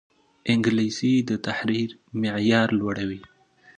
[0.51, 1.89] انګلیسي د تحریر
[2.21, 3.21] معیار لوړوي